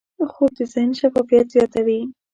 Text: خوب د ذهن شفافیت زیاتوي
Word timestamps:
خوب 0.31 0.51
د 0.57 0.59
ذهن 0.73 0.91
شفافیت 0.99 1.47
زیاتوي 1.55 1.99